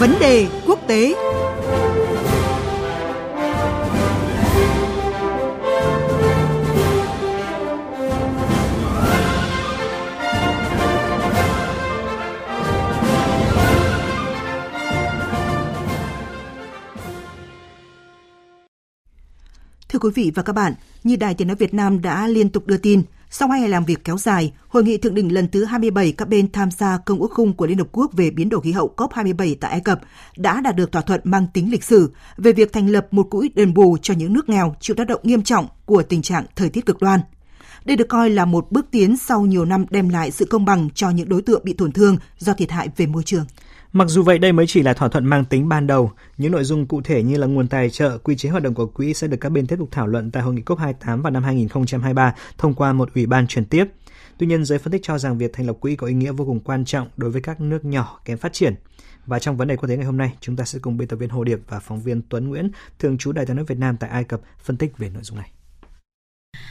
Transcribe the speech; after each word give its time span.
Vấn 0.00 0.14
đề 0.20 0.46
quốc 0.66 0.78
tế. 0.88 1.14
Thưa 19.88 19.98
quý 19.98 20.10
vị 20.14 20.32
và 20.34 20.42
các 20.42 20.52
bạn, 20.52 20.74
như 21.04 21.16
Đài 21.16 21.34
Tiếng 21.34 21.48
Nói 21.48 21.56
Việt 21.56 21.74
Nam 21.74 22.02
đã 22.02 22.26
liên 22.26 22.50
tục 22.50 22.66
đưa 22.66 22.76
tin, 22.76 23.02
sau 23.30 23.48
hai 23.48 23.60
ngày 23.60 23.68
làm 23.68 23.84
việc 23.84 24.04
kéo 24.04 24.18
dài, 24.18 24.52
Hội 24.68 24.84
nghị 24.84 24.98
thượng 24.98 25.14
đỉnh 25.14 25.34
lần 25.34 25.48
thứ 25.48 25.64
27 25.64 26.12
các 26.12 26.28
bên 26.28 26.52
tham 26.52 26.70
gia 26.70 26.98
Công 26.98 27.20
ước 27.20 27.32
khung 27.32 27.52
của 27.52 27.66
Liên 27.66 27.78
Hợp 27.78 27.86
Quốc 27.92 28.12
về 28.12 28.30
biến 28.30 28.48
đổi 28.48 28.60
khí 28.60 28.72
hậu 28.72 28.94
COP27 28.96 29.54
tại 29.60 29.70
Ai 29.70 29.80
Cập 29.80 30.00
đã 30.36 30.60
đạt 30.60 30.76
được 30.76 30.92
thỏa 30.92 31.02
thuận 31.02 31.20
mang 31.24 31.46
tính 31.54 31.70
lịch 31.70 31.84
sử 31.84 32.12
về 32.36 32.52
việc 32.52 32.72
thành 32.72 32.88
lập 32.88 33.06
một 33.10 33.26
quỹ 33.30 33.48
đền 33.54 33.74
bù 33.74 33.96
cho 34.02 34.14
những 34.14 34.32
nước 34.32 34.48
nghèo 34.48 34.74
chịu 34.80 34.96
tác 34.96 35.06
động 35.06 35.20
nghiêm 35.22 35.42
trọng 35.42 35.66
của 35.84 36.02
tình 36.02 36.22
trạng 36.22 36.44
thời 36.56 36.70
tiết 36.70 36.86
cực 36.86 37.00
đoan. 37.00 37.20
Đây 37.84 37.96
được 37.96 38.08
coi 38.08 38.30
là 38.30 38.44
một 38.44 38.72
bước 38.72 38.86
tiến 38.90 39.16
sau 39.16 39.40
nhiều 39.46 39.64
năm 39.64 39.84
đem 39.90 40.08
lại 40.08 40.30
sự 40.30 40.44
công 40.44 40.64
bằng 40.64 40.88
cho 40.94 41.10
những 41.10 41.28
đối 41.28 41.42
tượng 41.42 41.64
bị 41.64 41.72
tổn 41.72 41.92
thương 41.92 42.16
do 42.38 42.54
thiệt 42.54 42.70
hại 42.70 42.88
về 42.96 43.06
môi 43.06 43.22
trường. 43.22 43.44
Mặc 43.92 44.08
dù 44.08 44.22
vậy 44.22 44.38
đây 44.38 44.52
mới 44.52 44.66
chỉ 44.66 44.82
là 44.82 44.94
thỏa 44.94 45.08
thuận 45.08 45.24
mang 45.24 45.44
tính 45.44 45.68
ban 45.68 45.86
đầu, 45.86 46.12
những 46.38 46.52
nội 46.52 46.64
dung 46.64 46.86
cụ 46.86 47.00
thể 47.02 47.22
như 47.22 47.36
là 47.36 47.46
nguồn 47.46 47.68
tài 47.68 47.90
trợ, 47.90 48.18
quy 48.18 48.36
chế 48.36 48.48
hoạt 48.48 48.62
động 48.62 48.74
của 48.74 48.86
quỹ 48.86 49.14
sẽ 49.14 49.26
được 49.26 49.36
các 49.40 49.48
bên 49.48 49.66
tiếp 49.66 49.76
tục 49.78 49.88
thảo 49.92 50.06
luận 50.06 50.30
tại 50.30 50.42
hội 50.42 50.54
nghị 50.54 50.62
COP28 50.62 51.22
vào 51.22 51.30
năm 51.30 51.42
2023 51.42 52.34
thông 52.58 52.74
qua 52.74 52.92
một 52.92 53.14
ủy 53.14 53.26
ban 53.26 53.46
chuyển 53.46 53.64
tiếp. 53.64 53.84
Tuy 54.38 54.46
nhiên, 54.46 54.64
giới 54.64 54.78
phân 54.78 54.92
tích 54.92 55.02
cho 55.04 55.18
rằng 55.18 55.38
việc 55.38 55.52
thành 55.52 55.66
lập 55.66 55.72
quỹ 55.80 55.96
có 55.96 56.06
ý 56.06 56.14
nghĩa 56.14 56.32
vô 56.32 56.44
cùng 56.44 56.60
quan 56.60 56.84
trọng 56.84 57.08
đối 57.16 57.30
với 57.30 57.42
các 57.42 57.60
nước 57.60 57.84
nhỏ 57.84 58.20
kém 58.24 58.38
phát 58.38 58.52
triển. 58.52 58.74
Và 59.26 59.38
trong 59.38 59.56
vấn 59.56 59.68
đề 59.68 59.76
quốc 59.76 59.88
tế 59.88 59.96
ngày 59.96 60.06
hôm 60.06 60.16
nay, 60.16 60.32
chúng 60.40 60.56
ta 60.56 60.64
sẽ 60.64 60.78
cùng 60.78 60.96
biên 60.96 61.08
tập 61.08 61.16
viên 61.16 61.28
Hồ 61.28 61.44
Điệp 61.44 61.60
và 61.68 61.80
phóng 61.80 62.00
viên 62.00 62.22
Tuấn 62.28 62.48
Nguyễn, 62.48 62.70
thường 62.98 63.18
trú 63.18 63.32
Đài 63.32 63.46
tiếng 63.46 63.56
nói 63.56 63.64
Việt 63.68 63.78
Nam 63.78 63.96
tại 63.96 64.10
Ai 64.10 64.24
Cập 64.24 64.40
phân 64.62 64.76
tích 64.76 64.98
về 64.98 65.10
nội 65.10 65.22
dung 65.22 65.38
này. 65.38 65.50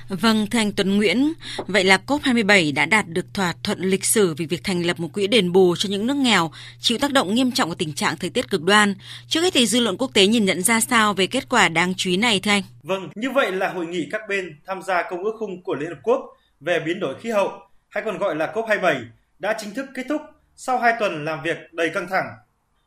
Vâng, 0.09 0.47
thưa 0.47 0.59
anh 0.59 0.71
Tuấn 0.71 0.97
Nguyễn, 0.97 1.33
vậy 1.67 1.83
là 1.83 1.99
COP27 2.07 2.73
đã 2.73 2.85
đạt 2.85 3.07
được 3.07 3.25
thỏa 3.33 3.53
thuận 3.63 3.79
lịch 3.81 4.05
sử 4.05 4.33
về 4.37 4.45
việc 4.45 4.63
thành 4.63 4.85
lập 4.85 4.99
một 4.99 5.07
quỹ 5.13 5.27
đền 5.27 5.51
bù 5.51 5.75
cho 5.75 5.89
những 5.89 6.07
nước 6.07 6.17
nghèo 6.17 6.51
chịu 6.79 6.97
tác 6.97 7.11
động 7.11 7.35
nghiêm 7.35 7.51
trọng 7.51 7.69
của 7.69 7.75
tình 7.75 7.93
trạng 7.93 8.17
thời 8.17 8.29
tiết 8.29 8.49
cực 8.49 8.63
đoan. 8.63 8.95
Trước 9.27 9.41
hết 9.41 9.53
thì 9.53 9.65
dư 9.65 9.79
luận 9.79 9.97
quốc 9.97 10.11
tế 10.13 10.27
nhìn 10.27 10.45
nhận 10.45 10.61
ra 10.61 10.79
sao 10.79 11.13
về 11.13 11.27
kết 11.27 11.49
quả 11.49 11.69
đáng 11.69 11.93
chú 11.97 12.09
ý 12.09 12.17
này 12.17 12.39
thưa 12.39 12.51
anh? 12.51 12.63
Vâng, 12.83 13.09
như 13.15 13.31
vậy 13.31 13.51
là 13.51 13.69
hội 13.69 13.85
nghị 13.85 14.07
các 14.11 14.21
bên 14.29 14.59
tham 14.65 14.81
gia 14.81 15.03
Công 15.09 15.23
ước 15.23 15.35
khung 15.39 15.63
của 15.63 15.75
Liên 15.75 15.89
Hợp 15.89 15.99
Quốc 16.03 16.21
về 16.59 16.79
biến 16.79 16.99
đổi 16.99 17.15
khí 17.19 17.29
hậu, 17.29 17.51
hay 17.89 18.03
còn 18.03 18.17
gọi 18.17 18.35
là 18.35 18.51
COP27, 18.55 19.03
đã 19.39 19.55
chính 19.59 19.73
thức 19.73 19.85
kết 19.95 20.05
thúc 20.09 20.21
sau 20.55 20.79
2 20.79 20.93
tuần 20.99 21.25
làm 21.25 21.43
việc 21.43 21.57
đầy 21.71 21.89
căng 21.89 22.07
thẳng. 22.09 22.25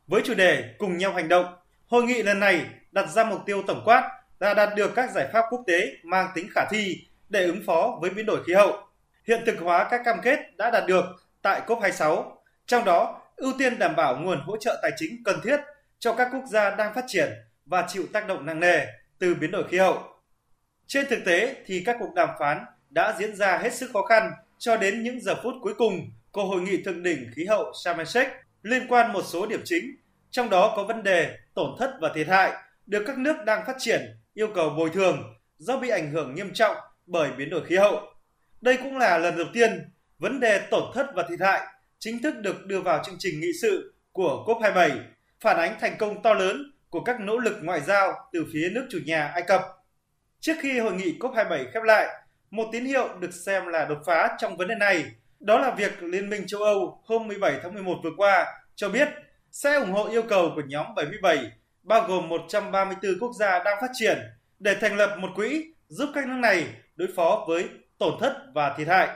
Với 0.07 0.21
chủ 0.25 0.33
đề 0.33 0.63
Cùng 0.77 0.97
nhau 0.97 1.13
hành 1.13 1.27
động, 1.27 1.45
hội 1.87 2.03
nghị 2.03 2.23
lần 2.23 2.39
này 2.39 2.65
đặt 2.91 3.09
ra 3.09 3.23
mục 3.23 3.39
tiêu 3.45 3.63
tổng 3.67 3.81
quát 3.85 4.09
là 4.39 4.53
đạt 4.53 4.69
được 4.75 4.95
các 4.95 5.11
giải 5.11 5.27
pháp 5.33 5.45
quốc 5.49 5.63
tế 5.67 5.91
mang 6.03 6.27
tính 6.35 6.47
khả 6.55 6.61
thi 6.71 6.97
để 7.31 7.45
ứng 7.45 7.63
phó 7.65 7.97
với 8.01 8.09
biến 8.09 8.25
đổi 8.25 8.43
khí 8.43 8.53
hậu, 8.53 8.87
hiện 9.27 9.43
thực 9.45 9.59
hóa 9.59 9.87
các 9.91 10.01
cam 10.05 10.17
kết 10.23 10.39
đã 10.57 10.71
đạt 10.71 10.83
được 10.87 11.05
tại 11.41 11.61
COP26, 11.67 12.23
trong 12.65 12.85
đó 12.85 13.21
ưu 13.35 13.53
tiên 13.57 13.79
đảm 13.79 13.95
bảo 13.95 14.17
nguồn 14.17 14.41
hỗ 14.41 14.57
trợ 14.57 14.79
tài 14.81 14.91
chính 14.97 15.23
cần 15.25 15.39
thiết 15.43 15.59
cho 15.99 16.13
các 16.13 16.29
quốc 16.33 16.43
gia 16.51 16.75
đang 16.75 16.93
phát 16.93 17.05
triển 17.07 17.29
và 17.65 17.85
chịu 17.87 18.03
tác 18.13 18.27
động 18.27 18.45
nặng 18.45 18.59
nề 18.59 18.85
từ 19.19 19.35
biến 19.35 19.51
đổi 19.51 19.63
khí 19.67 19.77
hậu. 19.77 20.03
Trên 20.87 21.05
thực 21.09 21.19
tế 21.25 21.55
thì 21.65 21.83
các 21.85 21.97
cuộc 21.99 22.13
đàm 22.15 22.29
phán 22.39 22.65
đã 22.89 23.15
diễn 23.19 23.35
ra 23.35 23.57
hết 23.57 23.73
sức 23.73 23.89
khó 23.93 24.01
khăn 24.01 24.31
cho 24.57 24.77
đến 24.77 25.03
những 25.03 25.21
giờ 25.21 25.35
phút 25.43 25.53
cuối 25.61 25.73
cùng 25.77 26.11
của 26.31 26.45
hội 26.45 26.61
nghị 26.61 26.83
thượng 26.83 27.03
đỉnh 27.03 27.31
khí 27.35 27.45
hậu 27.45 27.71
Sharm 27.83 27.97
el 27.97 28.07
Sheikh 28.07 28.29
liên 28.63 28.87
quan 28.87 29.13
một 29.13 29.21
số 29.25 29.45
điểm 29.45 29.61
chính, 29.65 29.95
trong 30.31 30.49
đó 30.49 30.73
có 30.75 30.83
vấn 30.83 31.03
đề 31.03 31.37
tổn 31.53 31.75
thất 31.79 31.93
và 32.01 32.11
thiệt 32.15 32.27
hại 32.27 32.51
được 32.85 33.03
các 33.07 33.17
nước 33.17 33.35
đang 33.45 33.65
phát 33.67 33.75
triển 33.79 34.01
yêu 34.33 34.47
cầu 34.55 34.69
bồi 34.69 34.89
thường 34.89 35.33
do 35.57 35.77
bị 35.77 35.89
ảnh 35.89 36.11
hưởng 36.11 36.35
nghiêm 36.35 36.53
trọng 36.53 36.75
bởi 37.05 37.31
biến 37.31 37.49
đổi 37.49 37.65
khí 37.65 37.75
hậu. 37.75 38.01
Đây 38.61 38.77
cũng 38.77 38.97
là 38.97 39.17
lần 39.17 39.37
đầu 39.37 39.47
tiên 39.53 39.89
vấn 40.19 40.39
đề 40.39 40.59
tổn 40.71 40.83
thất 40.93 41.07
và 41.15 41.25
thiệt 41.29 41.39
hại 41.41 41.61
chính 41.99 42.21
thức 42.21 42.35
được 42.41 42.65
đưa 42.65 42.81
vào 42.81 43.03
chương 43.05 43.15
trình 43.19 43.39
nghị 43.39 43.51
sự 43.61 43.93
của 44.11 44.45
COP27, 44.47 44.89
phản 45.41 45.57
ánh 45.57 45.75
thành 45.79 45.97
công 45.97 46.21
to 46.21 46.33
lớn 46.33 46.71
của 46.89 47.03
các 47.03 47.19
nỗ 47.19 47.37
lực 47.37 47.57
ngoại 47.61 47.81
giao 47.81 48.13
từ 48.33 48.45
phía 48.53 48.69
nước 48.71 48.87
chủ 48.89 48.99
nhà 49.05 49.27
Ai 49.27 49.43
Cập. 49.47 49.61
Trước 50.39 50.53
khi 50.61 50.79
hội 50.79 50.93
nghị 50.93 51.17
COP27 51.19 51.65
khép 51.73 51.83
lại, 51.83 52.07
một 52.51 52.69
tín 52.71 52.85
hiệu 52.85 53.07
được 53.19 53.33
xem 53.33 53.65
là 53.65 53.85
đột 53.85 53.97
phá 54.05 54.35
trong 54.39 54.57
vấn 54.57 54.67
đề 54.67 54.75
này, 54.75 55.05
đó 55.39 55.59
là 55.59 55.71
việc 55.71 56.03
Liên 56.03 56.29
minh 56.29 56.47
châu 56.47 56.61
Âu 56.61 57.01
hôm 57.05 57.27
17 57.27 57.59
tháng 57.63 57.73
11 57.73 57.97
vừa 58.03 58.11
qua 58.17 58.45
cho 58.75 58.89
biết 58.89 59.09
sẽ 59.51 59.75
ủng 59.75 59.91
hộ 59.91 60.09
yêu 60.09 60.21
cầu 60.21 60.51
của 60.55 60.61
nhóm 60.67 60.85
77, 60.95 61.51
bao 61.83 62.07
gồm 62.07 62.29
134 62.29 63.19
quốc 63.19 63.31
gia 63.39 63.63
đang 63.63 63.77
phát 63.81 63.91
triển, 63.93 64.19
để 64.59 64.75
thành 64.75 64.97
lập 64.97 65.17
một 65.19 65.29
quỹ 65.35 65.65
giúp 65.87 66.09
các 66.15 66.27
nước 66.27 66.37
này 66.37 66.67
đối 67.01 67.09
phó 67.15 67.45
với 67.47 67.69
tổn 67.97 68.13
thất 68.19 68.35
và 68.53 68.75
thiệt 68.77 68.87
hại. 68.87 69.09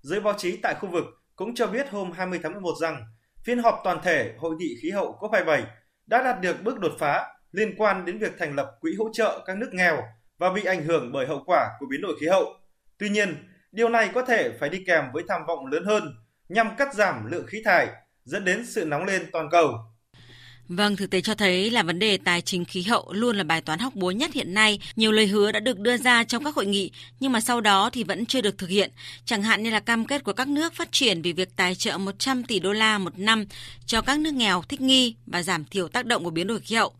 Giới 0.00 0.20
báo 0.20 0.34
chí 0.38 0.56
tại 0.62 0.74
khu 0.80 0.88
vực 0.88 1.04
cũng 1.36 1.54
cho 1.54 1.66
biết 1.66 1.88
hôm 1.90 2.12
20 2.12 2.40
tháng 2.42 2.52
11 2.52 2.74
rằng 2.80 3.02
phiên 3.44 3.58
họp 3.58 3.80
toàn 3.84 3.98
thể 4.02 4.34
Hội 4.38 4.56
nghị 4.58 4.76
khí 4.82 4.90
hậu 4.90 5.18
COP27 5.20 5.62
đã 6.06 6.22
đạt 6.22 6.40
được 6.40 6.62
bước 6.62 6.80
đột 6.80 6.92
phá 6.98 7.26
liên 7.52 7.74
quan 7.78 8.04
đến 8.04 8.18
việc 8.18 8.32
thành 8.38 8.54
lập 8.54 8.70
quỹ 8.80 8.94
hỗ 8.98 9.08
trợ 9.12 9.42
các 9.46 9.56
nước 9.56 9.68
nghèo 9.72 10.02
và 10.38 10.52
bị 10.52 10.64
ảnh 10.64 10.84
hưởng 10.84 11.12
bởi 11.12 11.26
hậu 11.26 11.42
quả 11.46 11.68
của 11.80 11.86
biến 11.90 12.00
đổi 12.02 12.16
khí 12.20 12.26
hậu. 12.26 12.54
Tuy 12.98 13.08
nhiên, 13.08 13.48
điều 13.72 13.88
này 13.88 14.10
có 14.14 14.22
thể 14.22 14.50
phải 14.60 14.68
đi 14.68 14.84
kèm 14.86 15.04
với 15.12 15.22
tham 15.28 15.40
vọng 15.46 15.66
lớn 15.66 15.84
hơn 15.84 16.14
nhằm 16.48 16.76
cắt 16.78 16.94
giảm 16.94 17.26
lượng 17.30 17.46
khí 17.46 17.62
thải 17.64 17.88
dẫn 18.24 18.44
đến 18.44 18.66
sự 18.66 18.84
nóng 18.84 19.04
lên 19.04 19.22
toàn 19.32 19.48
cầu. 19.50 19.74
Vâng, 20.68 20.96
thực 20.96 21.10
tế 21.10 21.20
cho 21.20 21.34
thấy 21.34 21.70
là 21.70 21.82
vấn 21.82 21.98
đề 21.98 22.16
tài 22.16 22.40
chính 22.40 22.64
khí 22.64 22.82
hậu 22.82 23.12
luôn 23.12 23.36
là 23.36 23.44
bài 23.44 23.60
toán 23.60 23.78
hóc 23.78 23.94
búa 23.94 24.10
nhất 24.10 24.32
hiện 24.34 24.54
nay. 24.54 24.80
Nhiều 24.96 25.12
lời 25.12 25.26
hứa 25.26 25.52
đã 25.52 25.60
được 25.60 25.78
đưa 25.78 25.96
ra 25.96 26.24
trong 26.24 26.44
các 26.44 26.54
hội 26.54 26.66
nghị, 26.66 26.90
nhưng 27.20 27.32
mà 27.32 27.40
sau 27.40 27.60
đó 27.60 27.90
thì 27.92 28.04
vẫn 28.04 28.26
chưa 28.26 28.40
được 28.40 28.58
thực 28.58 28.70
hiện. 28.70 28.90
Chẳng 29.24 29.42
hạn 29.42 29.62
như 29.62 29.70
là 29.70 29.80
cam 29.80 30.04
kết 30.04 30.24
của 30.24 30.32
các 30.32 30.48
nước 30.48 30.74
phát 30.74 30.92
triển 30.92 31.22
về 31.22 31.32
việc 31.32 31.56
tài 31.56 31.74
trợ 31.74 31.98
100 31.98 32.44
tỷ 32.44 32.60
đô 32.60 32.72
la 32.72 32.98
một 32.98 33.18
năm 33.18 33.46
cho 33.86 34.00
các 34.00 34.18
nước 34.18 34.34
nghèo 34.34 34.62
thích 34.62 34.80
nghi 34.80 35.14
và 35.26 35.42
giảm 35.42 35.64
thiểu 35.64 35.88
tác 35.88 36.06
động 36.06 36.24
của 36.24 36.30
biến 36.30 36.46
đổi 36.46 36.60
khí 36.60 36.74
hậu. 36.74 36.94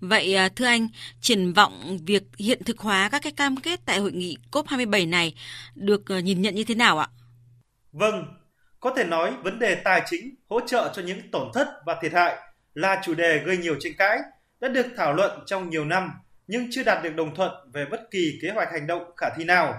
Vậy 0.00 0.34
à, 0.34 0.48
thưa 0.48 0.66
anh, 0.66 0.88
triển 1.20 1.52
vọng 1.52 1.98
việc 2.06 2.22
hiện 2.38 2.64
thực 2.64 2.78
hóa 2.78 3.08
các 3.08 3.22
cái 3.22 3.32
cam 3.32 3.56
kết 3.56 3.80
tại 3.84 3.98
hội 3.98 4.12
nghị 4.12 4.36
COP27 4.52 5.10
này 5.10 5.34
được 5.74 6.12
à, 6.12 6.20
nhìn 6.20 6.42
nhận 6.42 6.54
như 6.54 6.64
thế 6.64 6.74
nào 6.74 6.98
ạ? 6.98 7.08
Vâng, 7.92 8.24
có 8.80 8.94
thể 8.96 9.04
nói 9.04 9.32
vấn 9.44 9.58
đề 9.58 9.74
tài 9.74 10.02
chính 10.10 10.34
hỗ 10.48 10.60
trợ 10.66 10.92
cho 10.96 11.02
những 11.02 11.30
tổn 11.30 11.48
thất 11.54 11.68
và 11.86 11.98
thiệt 12.02 12.12
hại 12.12 12.51
là 12.74 13.00
chủ 13.04 13.14
đề 13.14 13.38
gây 13.38 13.56
nhiều 13.56 13.76
tranh 13.80 13.92
cãi, 13.98 14.18
đã 14.60 14.68
được 14.68 14.86
thảo 14.96 15.12
luận 15.12 15.40
trong 15.46 15.70
nhiều 15.70 15.84
năm 15.84 16.10
nhưng 16.46 16.66
chưa 16.70 16.82
đạt 16.82 17.02
được 17.02 17.14
đồng 17.14 17.34
thuận 17.34 17.50
về 17.72 17.84
bất 17.90 18.10
kỳ 18.10 18.38
kế 18.42 18.50
hoạch 18.50 18.72
hành 18.72 18.86
động 18.86 19.12
khả 19.16 19.26
thi 19.36 19.44
nào. 19.44 19.74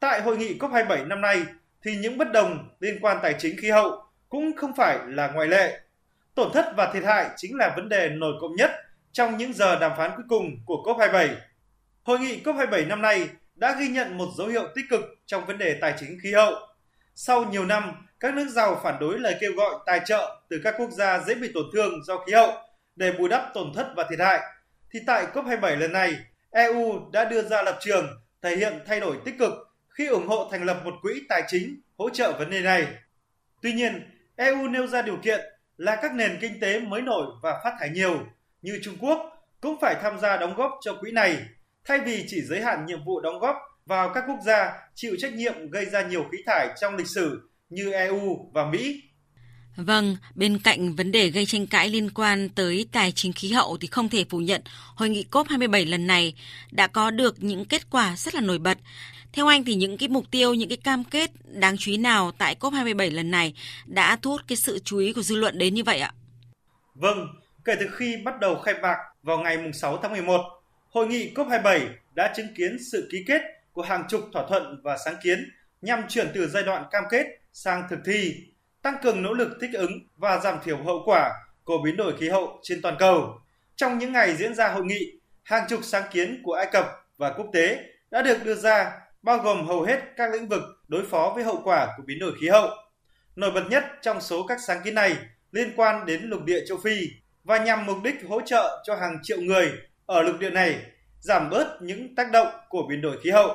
Tại 0.00 0.20
hội 0.20 0.36
nghị 0.36 0.58
COP27 0.58 1.06
năm 1.06 1.20
nay 1.20 1.44
thì 1.84 1.96
những 1.96 2.18
bất 2.18 2.32
đồng 2.32 2.68
liên 2.80 2.98
quan 3.00 3.18
tài 3.22 3.34
chính 3.38 3.56
khí 3.60 3.70
hậu 3.70 4.02
cũng 4.28 4.56
không 4.56 4.72
phải 4.76 4.98
là 5.06 5.28
ngoại 5.28 5.48
lệ. 5.48 5.80
Tổn 6.34 6.52
thất 6.52 6.72
và 6.76 6.92
thiệt 6.92 7.04
hại 7.04 7.30
chính 7.36 7.56
là 7.56 7.72
vấn 7.76 7.88
đề 7.88 8.08
nổi 8.08 8.32
cộng 8.40 8.56
nhất 8.56 8.70
trong 9.12 9.36
những 9.36 9.52
giờ 9.52 9.78
đàm 9.78 9.92
phán 9.96 10.10
cuối 10.16 10.24
cùng 10.28 10.44
của 10.64 10.82
COP27. 10.84 11.28
Hội 12.02 12.18
nghị 12.18 12.40
COP27 12.44 12.88
năm 12.88 13.02
nay 13.02 13.28
đã 13.54 13.76
ghi 13.80 13.88
nhận 13.88 14.18
một 14.18 14.28
dấu 14.38 14.46
hiệu 14.46 14.68
tích 14.74 14.84
cực 14.90 15.00
trong 15.26 15.46
vấn 15.46 15.58
đề 15.58 15.78
tài 15.80 15.94
chính 16.00 16.18
khí 16.22 16.32
hậu. 16.32 16.52
Sau 17.14 17.44
nhiều 17.44 17.64
năm 17.64 18.06
các 18.20 18.34
nước 18.34 18.48
giàu 18.48 18.80
phản 18.82 18.98
đối 19.00 19.18
lời 19.18 19.36
kêu 19.40 19.52
gọi 19.56 19.74
tài 19.86 20.00
trợ 20.06 20.42
từ 20.48 20.60
các 20.64 20.74
quốc 20.78 20.90
gia 20.90 21.18
dễ 21.18 21.34
bị 21.34 21.50
tổn 21.54 21.64
thương 21.72 22.04
do 22.04 22.18
khí 22.18 22.32
hậu 22.32 22.52
để 22.96 23.12
bù 23.18 23.28
đắp 23.28 23.50
tổn 23.54 23.72
thất 23.74 23.92
và 23.96 24.06
thiệt 24.10 24.18
hại, 24.18 24.40
thì 24.90 25.00
tại 25.06 25.26
COP27 25.34 25.76
lần 25.76 25.92
này, 25.92 26.16
EU 26.50 27.10
đã 27.12 27.24
đưa 27.24 27.42
ra 27.42 27.62
lập 27.62 27.78
trường 27.80 28.06
thể 28.42 28.56
hiện 28.56 28.72
thay 28.86 29.00
đổi 29.00 29.16
tích 29.24 29.34
cực 29.38 29.52
khi 29.88 30.06
ủng 30.06 30.26
hộ 30.26 30.48
thành 30.50 30.64
lập 30.64 30.80
một 30.84 30.94
quỹ 31.02 31.22
tài 31.28 31.42
chính 31.48 31.80
hỗ 31.98 32.10
trợ 32.10 32.32
vấn 32.38 32.50
đề 32.50 32.60
này. 32.60 32.86
Tuy 33.62 33.72
nhiên, 33.72 34.10
EU 34.36 34.68
nêu 34.68 34.86
ra 34.86 35.02
điều 35.02 35.16
kiện 35.16 35.40
là 35.76 35.96
các 35.96 36.14
nền 36.14 36.38
kinh 36.40 36.60
tế 36.60 36.80
mới 36.80 37.02
nổi 37.02 37.26
và 37.42 37.60
phát 37.64 37.76
thải 37.80 37.88
nhiều 37.88 38.26
như 38.62 38.80
Trung 38.82 38.96
Quốc 39.00 39.18
cũng 39.60 39.80
phải 39.80 39.94
tham 40.02 40.18
gia 40.20 40.36
đóng 40.36 40.54
góp 40.54 40.72
cho 40.80 40.94
quỹ 41.00 41.12
này, 41.12 41.38
thay 41.84 42.00
vì 42.00 42.24
chỉ 42.28 42.40
giới 42.42 42.60
hạn 42.60 42.86
nhiệm 42.86 43.04
vụ 43.04 43.20
đóng 43.20 43.38
góp 43.38 43.56
vào 43.86 44.12
các 44.14 44.24
quốc 44.28 44.38
gia 44.46 44.72
chịu 44.94 45.16
trách 45.18 45.32
nhiệm 45.32 45.70
gây 45.70 45.86
ra 45.86 46.02
nhiều 46.02 46.24
khí 46.32 46.38
thải 46.46 46.68
trong 46.80 46.96
lịch 46.96 47.08
sử 47.08 47.50
như 47.68 47.92
EU 47.92 48.50
và 48.52 48.66
Mỹ. 48.66 49.02
Vâng, 49.76 50.16
bên 50.34 50.58
cạnh 50.58 50.94
vấn 50.96 51.12
đề 51.12 51.28
gây 51.28 51.46
tranh 51.46 51.66
cãi 51.66 51.88
liên 51.88 52.10
quan 52.10 52.48
tới 52.48 52.86
tài 52.92 53.12
chính 53.12 53.32
khí 53.32 53.52
hậu 53.52 53.76
thì 53.80 53.86
không 53.86 54.08
thể 54.08 54.24
phủ 54.30 54.38
nhận 54.38 54.62
hội 54.94 55.08
nghị 55.08 55.24
COP27 55.30 55.90
lần 55.90 56.06
này 56.06 56.34
đã 56.70 56.86
có 56.86 57.10
được 57.10 57.42
những 57.42 57.64
kết 57.64 57.90
quả 57.90 58.16
rất 58.16 58.34
là 58.34 58.40
nổi 58.40 58.58
bật. 58.58 58.78
Theo 59.32 59.46
anh 59.46 59.64
thì 59.64 59.74
những 59.74 59.98
cái 59.98 60.08
mục 60.08 60.24
tiêu, 60.30 60.54
những 60.54 60.68
cái 60.68 60.78
cam 60.84 61.04
kết 61.04 61.30
đáng 61.44 61.76
chú 61.76 61.90
ý 61.90 61.96
nào 61.96 62.32
tại 62.38 62.56
COP27 62.60 63.14
lần 63.14 63.30
này 63.30 63.54
đã 63.86 64.16
thu 64.22 64.30
hút 64.30 64.40
cái 64.48 64.56
sự 64.56 64.78
chú 64.84 64.98
ý 64.98 65.12
của 65.12 65.22
dư 65.22 65.36
luận 65.36 65.58
đến 65.58 65.74
như 65.74 65.84
vậy 65.84 66.00
ạ? 66.00 66.12
Vâng, 66.94 67.26
kể 67.64 67.74
từ 67.80 67.86
khi 67.92 68.16
bắt 68.24 68.40
đầu 68.40 68.58
khai 68.58 68.74
mạc 68.82 68.96
vào 69.22 69.38
ngày 69.38 69.56
6 69.72 69.98
tháng 70.02 70.12
11, 70.12 70.40
hội 70.90 71.06
nghị 71.06 71.32
COP27 71.34 71.88
đã 72.14 72.32
chứng 72.36 72.54
kiến 72.56 72.76
sự 72.92 73.08
ký 73.12 73.18
kết 73.26 73.42
của 73.74 73.82
hàng 73.82 74.04
chục 74.08 74.20
thỏa 74.32 74.46
thuận 74.48 74.80
và 74.84 74.96
sáng 75.04 75.14
kiến 75.22 75.50
nhằm 75.82 76.02
chuyển 76.08 76.30
từ 76.34 76.48
giai 76.48 76.62
đoạn 76.62 76.84
cam 76.90 77.04
kết 77.10 77.26
sang 77.52 77.82
thực 77.90 77.98
thi, 78.06 78.34
tăng 78.82 78.96
cường 79.02 79.22
nỗ 79.22 79.32
lực 79.32 79.48
thích 79.60 79.70
ứng 79.72 79.92
và 80.16 80.38
giảm 80.38 80.58
thiểu 80.64 80.76
hậu 80.76 81.02
quả 81.04 81.32
của 81.64 81.78
biến 81.84 81.96
đổi 81.96 82.16
khí 82.20 82.28
hậu 82.28 82.60
trên 82.62 82.82
toàn 82.82 82.96
cầu. 82.98 83.38
Trong 83.76 83.98
những 83.98 84.12
ngày 84.12 84.36
diễn 84.36 84.54
ra 84.54 84.68
hội 84.68 84.84
nghị, 84.84 85.20
hàng 85.42 85.66
chục 85.68 85.80
sáng 85.82 86.04
kiến 86.12 86.40
của 86.44 86.52
Ai 86.52 86.66
Cập 86.72 86.86
và 87.16 87.30
quốc 87.30 87.46
tế 87.52 87.78
đã 88.10 88.22
được 88.22 88.44
đưa 88.44 88.54
ra, 88.54 88.92
bao 89.22 89.38
gồm 89.38 89.66
hầu 89.66 89.82
hết 89.82 90.00
các 90.16 90.32
lĩnh 90.32 90.48
vực 90.48 90.62
đối 90.88 91.06
phó 91.06 91.32
với 91.34 91.44
hậu 91.44 91.60
quả 91.64 91.88
của 91.96 92.02
biến 92.06 92.18
đổi 92.18 92.32
khí 92.40 92.48
hậu. 92.48 92.70
Nổi 93.36 93.50
bật 93.50 93.64
nhất 93.70 93.84
trong 94.02 94.20
số 94.20 94.46
các 94.46 94.58
sáng 94.66 94.80
kiến 94.84 94.94
này 94.94 95.16
liên 95.52 95.72
quan 95.76 96.06
đến 96.06 96.22
lục 96.22 96.44
địa 96.44 96.60
châu 96.68 96.78
Phi 96.84 96.96
và 97.44 97.58
nhằm 97.58 97.86
mục 97.86 97.96
đích 98.04 98.14
hỗ 98.28 98.40
trợ 98.40 98.82
cho 98.84 98.96
hàng 98.96 99.18
triệu 99.22 99.40
người 99.40 99.72
ở 100.06 100.22
lục 100.22 100.36
địa 100.40 100.50
này 100.50 100.80
giảm 101.20 101.50
bớt 101.50 101.78
những 101.82 102.14
tác 102.14 102.30
động 102.32 102.48
của 102.68 102.86
biến 102.88 103.00
đổi 103.00 103.16
khí 103.22 103.30
hậu. 103.30 103.54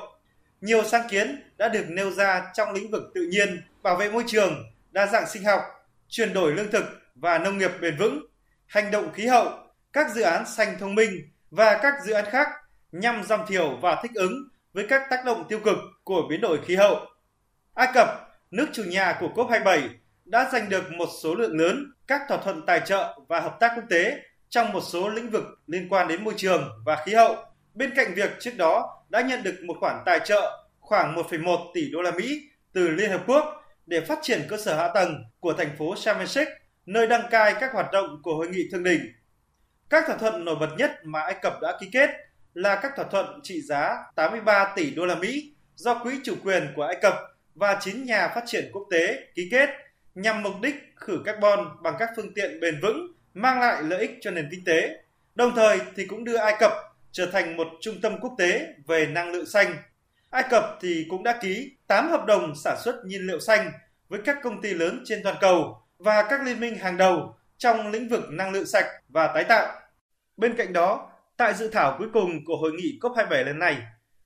Nhiều 0.60 0.84
sáng 0.84 1.08
kiến 1.10 1.42
đã 1.58 1.68
được 1.68 1.84
nêu 1.88 2.10
ra 2.10 2.50
trong 2.54 2.72
lĩnh 2.72 2.90
vực 2.90 3.02
tự 3.14 3.22
nhiên, 3.30 3.62
bảo 3.82 3.96
vệ 3.96 4.10
môi 4.10 4.24
trường, 4.26 4.72
đa 4.90 5.06
dạng 5.06 5.28
sinh 5.28 5.44
học, 5.44 5.60
chuyển 6.08 6.32
đổi 6.32 6.52
lương 6.52 6.70
thực 6.70 6.84
và 7.14 7.38
nông 7.38 7.58
nghiệp 7.58 7.70
bền 7.80 7.96
vững, 7.96 8.26
hành 8.66 8.90
động 8.90 9.12
khí 9.12 9.26
hậu, 9.26 9.50
các 9.92 10.14
dự 10.14 10.22
án 10.22 10.46
xanh 10.46 10.76
thông 10.80 10.94
minh 10.94 11.10
và 11.50 11.78
các 11.82 11.94
dự 12.04 12.12
án 12.12 12.24
khác 12.24 12.48
nhằm 12.92 13.22
giảm 13.24 13.40
thiểu 13.48 13.76
và 13.76 14.00
thích 14.02 14.10
ứng 14.14 14.48
với 14.72 14.86
các 14.88 15.02
tác 15.10 15.24
động 15.24 15.44
tiêu 15.48 15.60
cực 15.64 15.76
của 16.04 16.22
biến 16.30 16.40
đổi 16.40 16.58
khí 16.66 16.76
hậu. 16.76 16.96
Ai 17.74 17.88
Cập, 17.94 18.08
nước 18.50 18.66
chủ 18.72 18.82
nhà 18.84 19.16
của 19.20 19.28
COP27, 19.34 19.88
đã 20.24 20.50
giành 20.52 20.68
được 20.68 20.92
một 20.92 21.08
số 21.22 21.34
lượng 21.34 21.58
lớn 21.58 21.92
các 22.06 22.22
thỏa 22.28 22.38
thuận 22.38 22.66
tài 22.66 22.80
trợ 22.86 23.18
và 23.28 23.40
hợp 23.40 23.56
tác 23.60 23.72
quốc 23.76 23.84
tế 23.90 24.20
trong 24.48 24.72
một 24.72 24.80
số 24.80 25.08
lĩnh 25.08 25.30
vực 25.30 25.44
liên 25.66 25.88
quan 25.88 26.08
đến 26.08 26.24
môi 26.24 26.34
trường 26.36 26.68
và 26.84 27.02
khí 27.04 27.14
hậu. 27.14 27.36
Bên 27.74 27.92
cạnh 27.96 28.14
việc 28.14 28.30
trước 28.40 28.56
đó 28.56 29.02
đã 29.08 29.20
nhận 29.20 29.42
được 29.42 29.54
một 29.64 29.76
khoản 29.80 30.02
tài 30.06 30.20
trợ 30.24 30.64
khoảng 30.80 31.14
1,1 31.14 31.70
tỷ 31.74 31.90
đô 31.90 32.02
la 32.02 32.10
Mỹ 32.10 32.42
từ 32.72 32.88
Liên 32.88 33.10
Hợp 33.10 33.22
Quốc 33.26 33.44
để 33.86 34.00
phát 34.00 34.18
triển 34.22 34.42
cơ 34.48 34.56
sở 34.56 34.76
hạ 34.76 34.88
tầng 34.94 35.24
của 35.40 35.52
thành 35.52 35.76
phố 35.78 35.96
Sharm 35.96 36.18
el 36.18 36.26
Sheikh, 36.28 36.48
nơi 36.86 37.06
đăng 37.06 37.30
cai 37.30 37.54
các 37.60 37.72
hoạt 37.72 37.92
động 37.92 38.20
của 38.22 38.34
hội 38.34 38.48
nghị 38.48 38.68
thượng 38.72 38.84
đỉnh. 38.84 39.00
Các 39.90 40.04
thỏa 40.06 40.16
thuận 40.16 40.44
nổi 40.44 40.56
bật 40.60 40.70
nhất 40.78 40.90
mà 41.04 41.20
Ai 41.20 41.34
Cập 41.42 41.60
đã 41.62 41.78
ký 41.80 41.88
kết 41.92 42.10
là 42.54 42.76
các 42.82 42.92
thỏa 42.96 43.04
thuận 43.04 43.40
trị 43.42 43.60
giá 43.60 43.96
83 44.16 44.72
tỷ 44.76 44.90
đô 44.90 45.06
la 45.06 45.14
Mỹ 45.14 45.52
do 45.74 45.94
Quỹ 45.94 46.12
chủ 46.24 46.34
quyền 46.44 46.72
của 46.76 46.82
Ai 46.82 46.96
Cập 47.02 47.14
và 47.54 47.78
9 47.80 48.04
nhà 48.04 48.28
phát 48.28 48.44
triển 48.46 48.70
quốc 48.72 48.86
tế 48.90 49.18
ký 49.34 49.48
kết 49.50 49.70
nhằm 50.14 50.42
mục 50.42 50.54
đích 50.62 50.74
khử 50.96 51.22
carbon 51.24 51.68
bằng 51.82 51.94
các 51.98 52.10
phương 52.16 52.34
tiện 52.34 52.60
bền 52.60 52.80
vững 52.82 53.12
mang 53.34 53.60
lại 53.60 53.82
lợi 53.82 54.00
ích 54.00 54.18
cho 54.20 54.30
nền 54.30 54.48
kinh 54.50 54.64
tế. 54.64 55.02
Đồng 55.34 55.52
thời 55.56 55.78
thì 55.96 56.06
cũng 56.06 56.24
đưa 56.24 56.36
Ai 56.36 56.56
Cập 56.58 56.72
trở 57.12 57.26
thành 57.26 57.56
một 57.56 57.68
trung 57.80 58.00
tâm 58.02 58.20
quốc 58.20 58.34
tế 58.38 58.66
về 58.86 59.06
năng 59.06 59.32
lượng 59.32 59.46
xanh. 59.46 59.76
Ai 60.30 60.44
Cập 60.50 60.64
thì 60.80 61.06
cũng 61.10 61.22
đã 61.22 61.38
ký 61.42 61.72
8 61.86 62.10
hợp 62.10 62.26
đồng 62.26 62.54
sản 62.64 62.76
xuất 62.84 63.04
nhiên 63.04 63.26
liệu 63.26 63.40
xanh 63.40 63.72
với 64.08 64.20
các 64.24 64.36
công 64.42 64.62
ty 64.62 64.74
lớn 64.74 65.02
trên 65.04 65.22
toàn 65.22 65.36
cầu 65.40 65.82
và 65.98 66.22
các 66.30 66.42
liên 66.42 66.60
minh 66.60 66.76
hàng 66.76 66.96
đầu 66.96 67.36
trong 67.58 67.90
lĩnh 67.90 68.08
vực 68.08 68.24
năng 68.30 68.52
lượng 68.52 68.66
sạch 68.66 68.86
và 69.08 69.26
tái 69.26 69.44
tạo. 69.44 69.80
Bên 70.36 70.56
cạnh 70.56 70.72
đó, 70.72 71.10
tại 71.36 71.54
dự 71.54 71.68
thảo 71.68 71.96
cuối 71.98 72.08
cùng 72.12 72.44
của 72.44 72.56
hội 72.56 72.72
nghị 72.72 72.98
COP27 73.00 73.44
lần 73.44 73.58
này, 73.58 73.76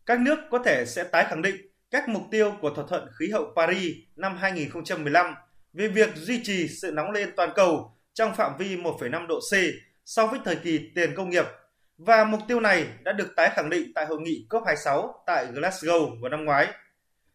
các 0.07 0.21
nước 0.21 0.39
có 0.51 0.59
thể 0.65 0.85
sẽ 0.87 1.05
tái 1.05 1.25
khẳng 1.29 1.43
định 1.43 1.57
các 1.91 2.09
mục 2.09 2.23
tiêu 2.31 2.53
của 2.61 2.71
thỏa 2.71 2.85
thuận 2.89 3.09
khí 3.19 3.31
hậu 3.31 3.53
Paris 3.57 3.97
năm 4.17 4.37
2015 4.37 5.35
về 5.73 5.89
việc 5.89 6.17
duy 6.17 6.41
trì 6.45 6.69
sự 6.69 6.91
nóng 6.91 7.11
lên 7.11 7.33
toàn 7.37 7.51
cầu 7.55 7.97
trong 8.15 8.35
phạm 8.35 8.53
vi 8.59 8.77
1,5 8.77 9.27
độ 9.27 9.41
C 9.41 9.55
so 10.05 10.27
với 10.27 10.41
thời 10.45 10.57
kỳ 10.57 10.91
tiền 10.95 11.15
công 11.15 11.31
nghiệp 11.31 11.45
và 11.99 12.25
mục 12.25 12.41
tiêu 12.49 12.61
này 12.61 12.87
đã 13.03 13.13
được 13.13 13.33
tái 13.37 13.51
khẳng 13.51 13.71
định 13.71 13.93
tại 13.95 14.07
hội 14.07 14.21
nghị 14.21 14.47
COP26 14.51 15.13
tại 15.27 15.47
Glasgow 15.55 16.21
vào 16.23 16.31
năm 16.31 16.45
ngoái. 16.45 16.67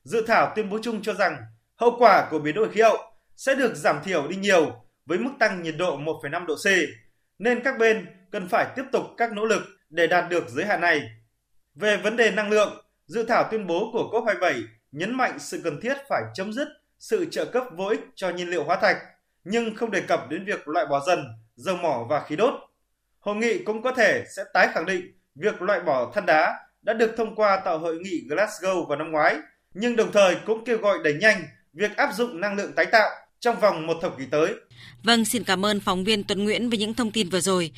Dự 0.04 0.24
thảo 0.28 0.54
tuyên 0.56 0.70
bố 0.70 0.80
chung 0.84 1.02
cho 1.02 1.14
rằng 1.14 1.38
hậu 1.76 1.96
quả 2.00 2.28
của 2.32 2.40
biến 2.40 2.56
đổi 2.56 2.70
khí 2.72 2.82
hậu 2.82 2.98
sẽ 3.36 3.56
được 3.56 3.76
giảm 3.76 4.04
thiểu 4.04 4.28
đi 4.28 4.36
nhiều 4.36 4.72
với 5.06 5.18
mức 5.18 5.32
tăng 5.40 5.64
nhiệt 5.64 5.76
độ 5.78 5.98
1,5 5.98 6.46
độ 6.46 6.56
C, 6.56 6.68
nên 7.40 7.64
các 7.64 7.78
bên 7.78 8.06
cần 8.32 8.48
phải 8.48 8.68
tiếp 8.76 8.84
tục 8.92 9.04
các 9.18 9.32
nỗ 9.34 9.46
lực 9.46 9.62
để 9.90 10.08
đạt 10.08 10.30
được 10.30 10.50
giới 10.50 10.66
hạn 10.66 10.82
này. 10.82 11.02
Về 11.76 11.98
vấn 11.98 12.18
đề 12.18 12.32
năng 12.32 12.50
lượng, 12.50 12.86
dự 13.06 13.24
thảo 13.24 13.48
tuyên 13.52 13.68
bố 13.68 13.90
của 13.94 14.10
COP27 14.12 14.62
nhấn 14.92 15.18
mạnh 15.18 15.40
sự 15.40 15.62
cần 15.64 15.80
thiết 15.82 15.98
phải 16.10 16.22
chấm 16.34 16.54
dứt 16.54 16.68
sự 17.00 17.26
trợ 17.32 17.46
cấp 17.46 17.64
vô 17.78 17.86
ích 17.86 18.02
cho 18.16 18.30
nhiên 18.30 18.50
liệu 18.50 18.64
hóa 18.64 18.78
thạch, 18.82 18.98
nhưng 19.44 19.76
không 19.76 19.92
đề 19.92 20.02
cập 20.02 20.30
đến 20.30 20.46
việc 20.46 20.68
loại 20.68 20.86
bỏ 20.86 21.04
dần 21.08 21.26
dầu 21.56 21.76
mỏ 21.76 22.06
và 22.10 22.24
khí 22.28 22.36
đốt. 22.36 22.54
Hội 23.19 23.36
nghị 23.36 23.63
cũng 23.63 23.81
có 23.81 23.92
thể 23.92 24.24
sẽ 24.36 24.44
tái 24.54 24.68
khẳng 24.74 24.86
định 24.86 25.01
việc 25.36 25.62
loại 25.62 25.80
bỏ 25.80 26.12
than 26.16 26.25
đá 26.25 26.56
đã 26.81 26.94
được 26.94 27.12
thông 27.18 27.36
qua 27.36 27.62
tại 27.66 27.77
hội 27.77 27.98
nghị 27.98 28.21
Glasgow 28.30 28.86
vào 28.86 28.98
năm 28.98 29.12
ngoái, 29.12 29.36
nhưng 29.74 29.95
đồng 29.95 30.12
thời 30.12 30.36
cũng 30.45 30.66
kêu 30.66 30.77
gọi 30.77 30.98
đẩy 31.04 31.13
nhanh 31.13 31.44
việc 31.74 31.98
áp 31.98 32.13
dụng 32.13 32.42
năng 32.42 32.56
lượng 32.56 32.74
tái 32.75 32.86
tạo 32.86 33.10
trong 33.39 33.60
vòng 33.60 33.88
một 33.88 33.98
thập 34.01 34.18
kỷ 34.18 34.25
tới. 34.31 34.54
Vâng, 35.04 35.25
xin 35.25 35.44
cảm 35.44 35.66
ơn 35.66 35.80
phóng 35.80 36.04
viên 36.04 36.24
Tuấn 36.24 36.44
Nguyễn 36.44 36.69
với 36.69 36.80
những 36.80 36.94
thông 36.94 37.12
tin 37.12 37.30
vừa 37.30 37.42
rồi. 37.42 37.71